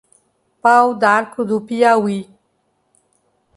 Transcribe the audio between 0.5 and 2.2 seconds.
Pau d'Arco do Piauí